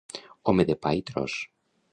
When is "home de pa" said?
0.51-0.95